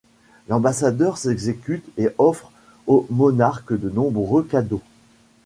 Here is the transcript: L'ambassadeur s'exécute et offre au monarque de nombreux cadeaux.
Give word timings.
L'ambassadeur 0.47 1.19
s'exécute 1.19 1.85
et 1.95 2.09
offre 2.17 2.51
au 2.87 3.05
monarque 3.11 3.71
de 3.79 3.87
nombreux 3.87 4.41
cadeaux. 4.41 4.81